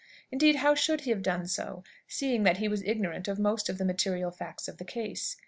Indeed, 0.31 0.55
how 0.55 0.73
should 0.73 1.01
he 1.01 1.11
have 1.11 1.21
done 1.21 1.45
so, 1.45 1.83
seeing 2.07 2.41
that 2.41 2.57
he 2.57 2.67
was 2.67 2.81
ignorant 2.81 3.27
of 3.27 3.37
most 3.37 3.69
of 3.69 3.77
the 3.77 3.85
material 3.85 4.31
facts 4.31 4.67
of 4.67 4.77
the 4.79 4.83
case? 4.83 5.37